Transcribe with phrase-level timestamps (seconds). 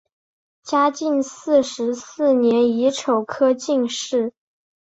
[0.63, 4.33] 嘉靖四十四年乙丑科进士。